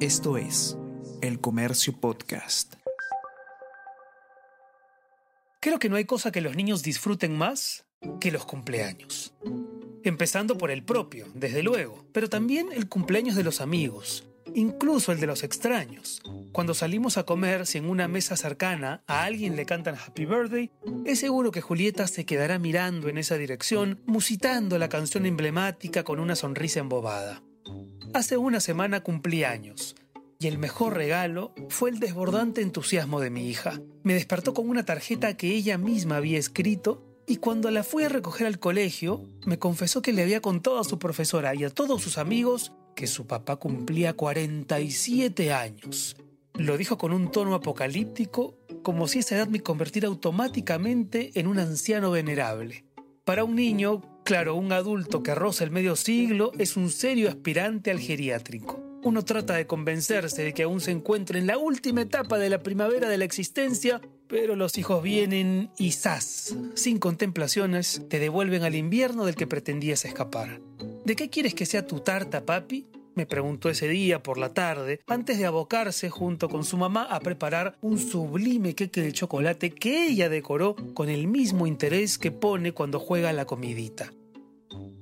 Esto 0.00 0.36
es 0.36 0.76
El 1.22 1.40
Comercio 1.40 1.98
Podcast. 1.98 2.74
Creo 5.58 5.78
que 5.78 5.88
no 5.88 5.96
hay 5.96 6.04
cosa 6.04 6.30
que 6.30 6.42
los 6.42 6.54
niños 6.54 6.82
disfruten 6.82 7.34
más 7.38 7.86
que 8.20 8.30
los 8.30 8.44
cumpleaños. 8.44 9.32
Empezando 10.04 10.58
por 10.58 10.70
el 10.70 10.82
propio, 10.82 11.24
desde 11.34 11.62
luego, 11.62 12.04
pero 12.12 12.28
también 12.28 12.68
el 12.72 12.90
cumpleaños 12.90 13.36
de 13.36 13.44
los 13.44 13.62
amigos, 13.62 14.28
incluso 14.54 15.12
el 15.12 15.20
de 15.20 15.28
los 15.28 15.42
extraños. 15.42 16.20
Cuando 16.52 16.74
salimos 16.74 17.16
a 17.16 17.24
comer, 17.24 17.66
si 17.66 17.78
en 17.78 17.88
una 17.88 18.06
mesa 18.06 18.36
cercana 18.36 19.02
a 19.06 19.24
alguien 19.24 19.56
le 19.56 19.64
cantan 19.64 19.96
Happy 19.96 20.26
Birthday, 20.26 20.70
es 21.06 21.20
seguro 21.20 21.50
que 21.52 21.62
Julieta 21.62 22.06
se 22.06 22.26
quedará 22.26 22.58
mirando 22.58 23.08
en 23.08 23.16
esa 23.16 23.38
dirección, 23.38 24.02
musitando 24.04 24.78
la 24.78 24.90
canción 24.90 25.24
emblemática 25.24 26.04
con 26.04 26.20
una 26.20 26.36
sonrisa 26.36 26.80
embobada. 26.80 27.42
Hace 28.16 28.38
una 28.38 28.60
semana 28.60 29.02
cumplí 29.02 29.44
años, 29.44 29.94
y 30.38 30.46
el 30.46 30.56
mejor 30.56 30.94
regalo 30.94 31.52
fue 31.68 31.90
el 31.90 31.98
desbordante 31.98 32.62
entusiasmo 32.62 33.20
de 33.20 33.28
mi 33.28 33.46
hija. 33.46 33.78
Me 34.04 34.14
despertó 34.14 34.54
con 34.54 34.70
una 34.70 34.86
tarjeta 34.86 35.36
que 35.36 35.54
ella 35.54 35.76
misma 35.76 36.16
había 36.16 36.38
escrito 36.38 37.04
y 37.26 37.36
cuando 37.36 37.70
la 37.70 37.82
fui 37.84 38.04
a 38.04 38.08
recoger 38.08 38.46
al 38.46 38.58
colegio, 38.58 39.28
me 39.44 39.58
confesó 39.58 40.00
que 40.00 40.14
le 40.14 40.22
había 40.22 40.40
contado 40.40 40.78
a 40.78 40.84
su 40.84 40.98
profesora 40.98 41.54
y 41.54 41.64
a 41.64 41.68
todos 41.68 42.00
sus 42.00 42.16
amigos 42.16 42.72
que 42.94 43.06
su 43.06 43.26
papá 43.26 43.56
cumplía 43.56 44.14
47 44.14 45.52
años. 45.52 46.16
Lo 46.54 46.78
dijo 46.78 46.96
con 46.96 47.12
un 47.12 47.30
tono 47.30 47.54
apocalíptico, 47.54 48.56
como 48.82 49.08
si 49.08 49.18
esa 49.18 49.36
edad 49.36 49.48
me 49.48 49.60
convirtiera 49.60 50.08
automáticamente 50.08 51.38
en 51.38 51.48
un 51.48 51.58
anciano 51.58 52.12
venerable. 52.12 52.86
Para 53.26 53.44
un 53.44 53.56
niño, 53.56 54.00
claro, 54.26 54.56
un 54.56 54.72
adulto 54.72 55.22
que 55.22 55.36
roza 55.36 55.62
el 55.62 55.70
medio 55.70 55.94
siglo 55.94 56.50
es 56.58 56.76
un 56.76 56.90
serio 56.90 57.28
aspirante 57.28 57.92
al 57.92 58.00
geriátrico. 58.00 58.82
Uno 59.04 59.24
trata 59.24 59.54
de 59.54 59.68
convencerse 59.68 60.42
de 60.42 60.52
que 60.52 60.64
aún 60.64 60.80
se 60.80 60.90
encuentra 60.90 61.38
en 61.38 61.46
la 61.46 61.58
última 61.58 62.02
etapa 62.02 62.36
de 62.36 62.50
la 62.50 62.60
primavera 62.60 63.08
de 63.08 63.18
la 63.18 63.24
existencia, 63.24 64.00
pero 64.26 64.56
los 64.56 64.78
hijos 64.78 65.00
vienen 65.00 65.70
y 65.78 65.92
¡zas! 65.92 66.56
Sin 66.74 66.98
contemplaciones, 66.98 68.02
te 68.10 68.18
devuelven 68.18 68.64
al 68.64 68.74
invierno 68.74 69.26
del 69.26 69.36
que 69.36 69.46
pretendías 69.46 70.04
escapar. 70.04 70.60
¿De 71.04 71.14
qué 71.14 71.30
quieres 71.30 71.54
que 71.54 71.64
sea 71.64 71.86
tu 71.86 72.00
tarta, 72.00 72.44
papi? 72.44 72.88
me 73.16 73.26
preguntó 73.26 73.70
ese 73.70 73.88
día 73.88 74.22
por 74.22 74.38
la 74.38 74.52
tarde, 74.52 75.00
antes 75.06 75.38
de 75.38 75.46
abocarse 75.46 76.10
junto 76.10 76.48
con 76.48 76.64
su 76.64 76.76
mamá 76.76 77.04
a 77.04 77.18
preparar 77.20 77.78
un 77.80 77.98
sublime 77.98 78.74
queque 78.74 79.00
de 79.00 79.12
chocolate 79.12 79.70
que 79.70 80.06
ella 80.06 80.28
decoró 80.28 80.76
con 80.94 81.08
el 81.08 81.26
mismo 81.26 81.66
interés 81.66 82.18
que 82.18 82.30
pone 82.30 82.72
cuando 82.72 83.00
juega 83.00 83.32
la 83.32 83.46
comidita. 83.46 84.12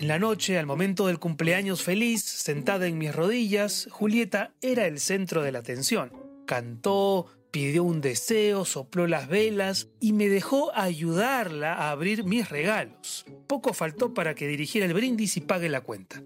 En 0.00 0.08
la 0.08 0.18
noche, 0.18 0.56
al 0.56 0.64
momento 0.64 1.08
del 1.08 1.18
cumpleaños 1.18 1.82
feliz, 1.82 2.24
sentada 2.24 2.86
en 2.86 2.96
mis 2.96 3.14
rodillas, 3.14 3.86
Julieta 3.90 4.54
era 4.62 4.86
el 4.86 4.98
centro 4.98 5.42
de 5.42 5.52
la 5.52 5.58
atención. 5.58 6.10
Cantó, 6.46 7.26
pidió 7.50 7.84
un 7.84 8.00
deseo, 8.00 8.64
sopló 8.64 9.06
las 9.06 9.28
velas 9.28 9.88
y 10.00 10.14
me 10.14 10.30
dejó 10.30 10.74
ayudarla 10.74 11.74
a 11.74 11.90
abrir 11.90 12.24
mis 12.24 12.48
regalos. 12.48 13.26
Poco 13.46 13.74
faltó 13.74 14.14
para 14.14 14.34
que 14.34 14.48
dirigiera 14.48 14.86
el 14.86 14.94
brindis 14.94 15.36
y 15.36 15.42
pague 15.42 15.68
la 15.68 15.82
cuenta. 15.82 16.22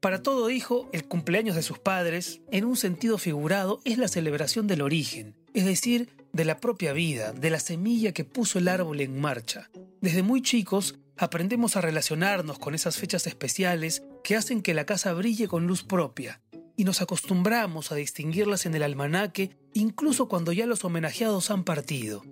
Para 0.00 0.22
todo 0.22 0.48
hijo, 0.48 0.88
el 0.94 1.04
cumpleaños 1.04 1.54
de 1.54 1.62
sus 1.62 1.78
padres, 1.78 2.40
en 2.50 2.64
un 2.64 2.78
sentido 2.78 3.18
figurado, 3.18 3.82
es 3.84 3.98
la 3.98 4.08
celebración 4.08 4.66
del 4.66 4.80
origen, 4.80 5.36
es 5.52 5.66
decir, 5.66 6.08
de 6.32 6.46
la 6.46 6.60
propia 6.60 6.94
vida, 6.94 7.34
de 7.34 7.50
la 7.50 7.60
semilla 7.60 8.12
que 8.12 8.24
puso 8.24 8.58
el 8.58 8.68
árbol 8.68 9.02
en 9.02 9.20
marcha. 9.20 9.68
Desde 10.00 10.22
muy 10.22 10.40
chicos, 10.40 10.98
aprendemos 11.18 11.76
a 11.76 11.80
relacionarnos 11.80 12.58
con 12.58 12.74
esas 12.74 12.96
fechas 12.96 13.26
especiales 13.26 14.02
que 14.24 14.36
hacen 14.36 14.62
que 14.62 14.74
la 14.74 14.86
casa 14.86 15.12
brille 15.12 15.48
con 15.48 15.66
luz 15.66 15.84
propia, 15.84 16.40
y 16.76 16.84
nos 16.84 17.02
acostumbramos 17.02 17.90
a 17.90 17.96
distinguirlas 17.96 18.64
en 18.64 18.74
el 18.74 18.84
almanaque 18.84 19.56
incluso 19.74 20.28
cuando 20.28 20.52
ya 20.52 20.64
los 20.64 20.84
homenajeados 20.84 21.50
han 21.50 21.64
partido. 21.64 22.24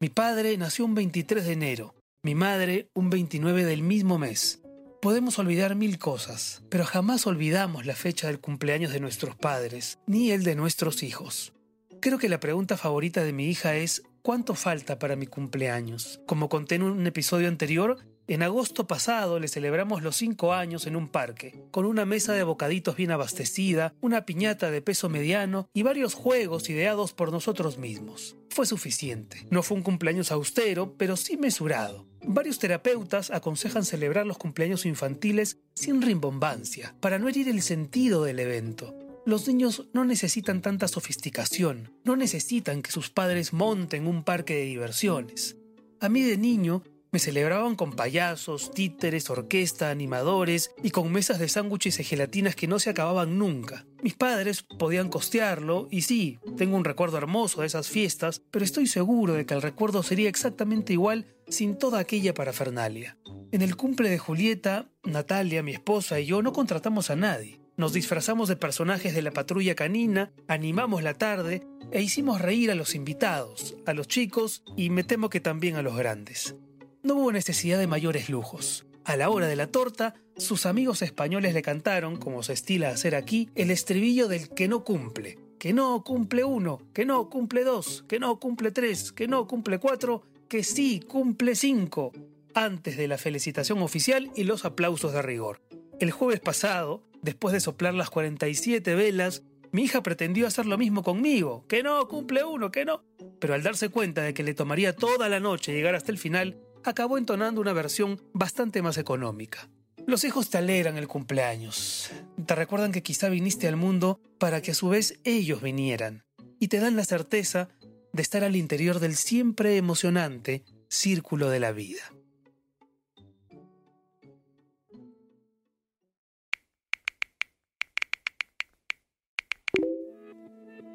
Mi 0.00 0.08
padre 0.08 0.56
nació 0.58 0.84
un 0.84 0.96
23 0.96 1.44
de 1.44 1.52
enero, 1.52 1.94
mi 2.24 2.34
madre 2.34 2.88
un 2.94 3.10
29 3.10 3.64
del 3.64 3.82
mismo 3.82 4.18
mes. 4.18 4.60
Podemos 5.00 5.38
olvidar 5.38 5.76
mil 5.76 5.98
cosas, 5.98 6.62
pero 6.68 6.84
jamás 6.84 7.26
olvidamos 7.26 7.86
la 7.86 7.94
fecha 7.94 8.26
del 8.26 8.40
cumpleaños 8.40 8.92
de 8.92 9.00
nuestros 9.00 9.36
padres, 9.36 9.98
ni 10.06 10.32
el 10.32 10.42
de 10.42 10.56
nuestros 10.56 11.02
hijos. 11.02 11.52
Creo 12.00 12.18
que 12.18 12.28
la 12.28 12.40
pregunta 12.40 12.76
favorita 12.76 13.22
de 13.22 13.32
mi 13.32 13.46
hija 13.46 13.76
es 13.76 14.02
¿cuánto 14.22 14.54
falta 14.54 14.98
para 14.98 15.14
mi 15.14 15.26
cumpleaños? 15.26 16.20
Como 16.26 16.48
conté 16.48 16.74
en 16.76 16.82
un 16.82 17.06
episodio 17.06 17.46
anterior, 17.46 17.98
en 18.28 18.42
agosto 18.42 18.86
pasado 18.86 19.38
le 19.40 19.48
celebramos 19.48 20.02
los 20.02 20.16
cinco 20.16 20.52
años 20.52 20.86
en 20.86 20.96
un 20.96 21.08
parque, 21.08 21.64
con 21.70 21.84
una 21.84 22.04
mesa 22.04 22.32
de 22.32 22.44
bocaditos 22.44 22.96
bien 22.96 23.10
abastecida, 23.10 23.94
una 24.00 24.24
piñata 24.24 24.70
de 24.70 24.80
peso 24.80 25.08
mediano 25.08 25.68
y 25.74 25.82
varios 25.82 26.14
juegos 26.14 26.70
ideados 26.70 27.12
por 27.12 27.32
nosotros 27.32 27.78
mismos. 27.78 28.36
Fue 28.50 28.66
suficiente. 28.66 29.46
No 29.50 29.62
fue 29.62 29.76
un 29.76 29.82
cumpleaños 29.82 30.30
austero, 30.30 30.94
pero 30.96 31.16
sí 31.16 31.36
mesurado. 31.36 32.06
Varios 32.24 32.58
terapeutas 32.58 33.30
aconsejan 33.30 33.84
celebrar 33.84 34.26
los 34.26 34.38
cumpleaños 34.38 34.86
infantiles 34.86 35.58
sin 35.74 36.00
rimbombancia, 36.00 36.94
para 37.00 37.18
no 37.18 37.28
herir 37.28 37.48
el 37.48 37.62
sentido 37.62 38.22
del 38.22 38.38
evento. 38.38 38.94
Los 39.24 39.46
niños 39.48 39.88
no 39.92 40.04
necesitan 40.04 40.62
tanta 40.62 40.88
sofisticación, 40.88 41.92
no 42.04 42.16
necesitan 42.16 42.82
que 42.82 42.90
sus 42.90 43.10
padres 43.10 43.52
monten 43.52 44.06
un 44.06 44.24
parque 44.24 44.54
de 44.54 44.64
diversiones. 44.64 45.56
A 46.00 46.08
mí 46.08 46.22
de 46.22 46.36
niño 46.36 46.82
me 47.12 47.18
celebraban 47.18 47.76
con 47.76 47.92
payasos, 47.92 48.70
títeres, 48.72 49.28
orquesta, 49.28 49.90
animadores 49.90 50.70
y 50.82 50.90
con 50.90 51.12
mesas 51.12 51.38
de 51.38 51.48
sándwiches 51.48 52.00
y 52.00 52.04
gelatinas 52.04 52.56
que 52.56 52.66
no 52.66 52.78
se 52.78 52.88
acababan 52.88 53.38
nunca. 53.38 53.84
Mis 54.02 54.14
padres 54.14 54.62
podían 54.62 55.10
costearlo 55.10 55.88
y 55.90 56.02
sí, 56.02 56.38
tengo 56.56 56.74
un 56.74 56.84
recuerdo 56.84 57.18
hermoso 57.18 57.60
de 57.60 57.66
esas 57.66 57.90
fiestas, 57.90 58.40
pero 58.50 58.64
estoy 58.64 58.86
seguro 58.86 59.34
de 59.34 59.44
que 59.44 59.52
el 59.52 59.60
recuerdo 59.60 60.02
sería 60.02 60.30
exactamente 60.30 60.94
igual 60.94 61.26
sin 61.48 61.76
toda 61.76 61.98
aquella 61.98 62.32
parafernalia. 62.32 63.18
En 63.52 63.60
el 63.60 63.76
cumple 63.76 64.08
de 64.08 64.16
Julieta, 64.16 64.88
Natalia, 65.04 65.62
mi 65.62 65.72
esposa 65.72 66.18
y 66.18 66.24
yo 66.24 66.40
no 66.40 66.54
contratamos 66.54 67.10
a 67.10 67.16
nadie. 67.16 67.60
Nos 67.76 67.92
disfrazamos 67.92 68.48
de 68.48 68.56
personajes 68.56 69.14
de 69.14 69.20
la 69.20 69.32
patrulla 69.32 69.74
canina, 69.74 70.32
animamos 70.48 71.02
la 71.02 71.14
tarde 71.14 71.62
e 71.90 72.00
hicimos 72.00 72.40
reír 72.40 72.70
a 72.70 72.74
los 72.74 72.94
invitados, 72.94 73.76
a 73.84 73.92
los 73.92 74.08
chicos 74.08 74.62
y 74.78 74.88
me 74.88 75.04
temo 75.04 75.28
que 75.28 75.40
también 75.40 75.76
a 75.76 75.82
los 75.82 75.94
grandes. 75.94 76.56
No 77.02 77.16
hubo 77.16 77.32
necesidad 77.32 77.80
de 77.80 77.88
mayores 77.88 78.28
lujos. 78.28 78.86
A 79.04 79.16
la 79.16 79.28
hora 79.28 79.48
de 79.48 79.56
la 79.56 79.66
torta, 79.66 80.14
sus 80.36 80.66
amigos 80.66 81.02
españoles 81.02 81.52
le 81.52 81.60
cantaron, 81.60 82.16
como 82.16 82.44
se 82.44 82.52
estila 82.52 82.90
hacer 82.90 83.16
aquí, 83.16 83.50
el 83.56 83.72
estribillo 83.72 84.28
del 84.28 84.48
que 84.50 84.68
no 84.68 84.84
cumple. 84.84 85.36
Que 85.58 85.72
no 85.72 86.04
cumple 86.04 86.44
uno, 86.44 86.80
que 86.92 87.04
no 87.04 87.28
cumple 87.28 87.64
dos, 87.64 88.04
que 88.06 88.20
no 88.20 88.38
cumple 88.38 88.70
tres, 88.70 89.10
que 89.10 89.26
no 89.26 89.48
cumple 89.48 89.80
cuatro, 89.80 90.22
que 90.48 90.62
sí 90.62 91.00
cumple 91.00 91.56
cinco, 91.56 92.12
antes 92.54 92.96
de 92.96 93.08
la 93.08 93.18
felicitación 93.18 93.82
oficial 93.82 94.30
y 94.36 94.44
los 94.44 94.64
aplausos 94.64 95.12
de 95.12 95.22
rigor. 95.22 95.60
El 95.98 96.12
jueves 96.12 96.38
pasado, 96.38 97.02
después 97.20 97.52
de 97.52 97.60
soplar 97.60 97.94
las 97.94 98.10
47 98.10 98.94
velas, 98.94 99.42
mi 99.72 99.84
hija 99.84 100.04
pretendió 100.04 100.46
hacer 100.46 100.66
lo 100.66 100.78
mismo 100.78 101.02
conmigo, 101.02 101.64
que 101.66 101.82
no 101.82 102.06
cumple 102.06 102.44
uno, 102.44 102.70
que 102.70 102.84
no. 102.84 103.02
Pero 103.40 103.54
al 103.54 103.64
darse 103.64 103.88
cuenta 103.88 104.22
de 104.22 104.34
que 104.34 104.44
le 104.44 104.54
tomaría 104.54 104.94
toda 104.94 105.28
la 105.28 105.40
noche 105.40 105.72
llegar 105.72 105.96
hasta 105.96 106.12
el 106.12 106.18
final, 106.18 106.58
acabó 106.84 107.18
entonando 107.18 107.60
una 107.60 107.72
versión 107.72 108.20
bastante 108.32 108.82
más 108.82 108.98
económica. 108.98 109.68
Los 110.06 110.24
hijos 110.24 110.50
te 110.50 110.58
alegran 110.58 110.96
el 110.96 111.06
cumpleaños, 111.06 112.10
te 112.44 112.54
recuerdan 112.54 112.90
que 112.90 113.02
quizá 113.02 113.28
viniste 113.28 113.68
al 113.68 113.76
mundo 113.76 114.20
para 114.38 114.60
que 114.60 114.72
a 114.72 114.74
su 114.74 114.88
vez 114.88 115.20
ellos 115.22 115.62
vinieran, 115.62 116.24
y 116.58 116.68
te 116.68 116.80
dan 116.80 116.96
la 116.96 117.04
certeza 117.04 117.68
de 118.12 118.22
estar 118.22 118.42
al 118.42 118.56
interior 118.56 118.98
del 118.98 119.14
siempre 119.14 119.76
emocionante 119.76 120.64
círculo 120.88 121.50
de 121.50 121.60
la 121.60 121.72
vida. 121.72 122.02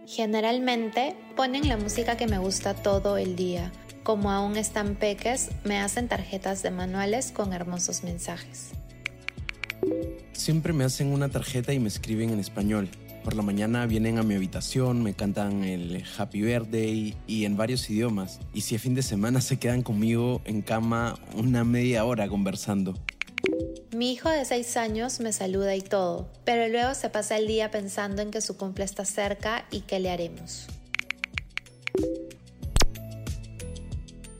Generalmente 0.06 1.16
ponen 1.36 1.68
la 1.68 1.78
música 1.78 2.18
que 2.18 2.28
me 2.28 2.40
gusta 2.40 2.74
todo 2.74 3.18
el 3.18 3.36
día 3.36 3.72
como 4.08 4.32
aún 4.32 4.56
están 4.56 4.96
peques, 4.96 5.50
me 5.66 5.80
hacen 5.80 6.08
tarjetas 6.08 6.64
de 6.64 6.72
manuales 6.72 7.34
con 7.34 7.52
hermosos 7.52 8.06
mensajes. 8.06 8.70
Siempre 10.32 10.72
me 10.72 10.86
hacen 10.86 11.12
una 11.12 11.28
tarjeta 11.28 11.74
y 11.74 11.80
me 11.80 11.90
escriben 11.90 12.30
en 12.30 12.40
español. 12.40 12.88
Por 13.26 13.36
la 13.36 13.42
mañana 13.42 13.86
vienen 13.86 14.18
a 14.18 14.24
mi 14.24 14.36
habitación, 14.36 15.04
me 15.04 15.14
cantan 15.14 15.66
el 15.66 16.06
Happy 16.18 16.42
Birthday 16.42 17.18
y 17.28 17.44
en 17.44 17.58
varios 17.58 17.90
idiomas. 17.90 18.40
Y 18.54 18.62
si 18.62 18.78
a 18.78 18.80
fin 18.80 18.96
de 18.96 19.02
semana 19.02 19.42
se 19.42 19.60
quedan 19.60 19.84
conmigo 19.84 20.42
en 20.46 20.62
cama 20.62 21.20
una 21.36 21.66
media 21.66 22.06
hora 22.06 22.30
conversando. 22.30 22.94
Mi 23.94 24.14
hijo 24.14 24.30
de 24.30 24.46
6 24.46 24.78
años 24.78 25.20
me 25.20 25.34
saluda 25.34 25.76
y 25.76 25.82
todo, 25.82 26.32
pero 26.46 26.70
luego 26.70 26.96
se 26.96 27.10
pasa 27.10 27.36
el 27.36 27.46
día 27.46 27.72
pensando 27.72 28.22
en 28.22 28.32
que 28.32 28.40
su 28.40 28.56
cumple 28.56 28.86
está 28.86 29.04
cerca 29.04 29.66
y 29.70 29.82
qué 29.82 30.00
le 30.00 30.12
haremos. 30.12 30.68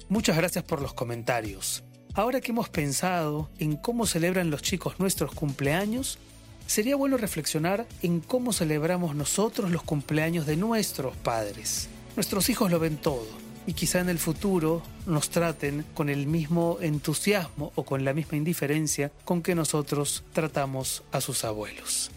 Muchas 0.10 0.38
gracias 0.38 0.64
por 0.64 0.82
los 0.82 0.94
comentarios. 0.94 1.84
Ahora 2.14 2.40
que 2.40 2.52
hemos 2.52 2.70
pensado 2.70 3.50
en 3.60 3.76
cómo 3.76 4.06
celebran 4.06 4.50
los 4.50 4.62
chicos 4.62 5.00
nuestros 5.00 5.34
cumpleaños, 5.34 6.18
sería 6.66 6.96
bueno 6.96 7.18
reflexionar 7.18 7.86
en 8.02 8.22
cómo 8.22 8.54
celebramos 8.54 9.16
nosotros 9.16 9.70
los 9.70 9.84
cumpleaños 9.84 10.46
de 10.46 10.56
nuestros 10.56 11.16
padres. 11.18 11.90
Nuestros 12.16 12.50
hijos 12.50 12.72
lo 12.72 12.80
ven 12.80 12.96
todo 12.96 13.28
y 13.66 13.74
quizá 13.74 14.00
en 14.00 14.08
el 14.08 14.18
futuro 14.18 14.82
nos 15.06 15.30
traten 15.30 15.86
con 15.94 16.08
el 16.08 16.26
mismo 16.26 16.78
entusiasmo 16.80 17.74
o 17.76 17.84
con 17.84 18.06
la 18.06 18.14
misma 18.14 18.38
indiferencia 18.38 19.12
con 19.26 19.42
que 19.44 19.56
nosotros 19.56 20.24
tratamos 20.32 21.04
a 21.12 21.20
sus 21.20 21.44
abuelos. 21.44 22.12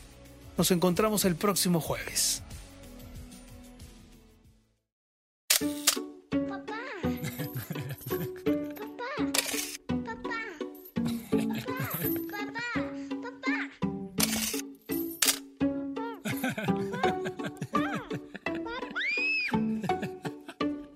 Nos 0.57 0.71
encontramos 0.71 1.25
el 1.25 1.35
próximo 1.35 1.81
jueves. 1.81 2.45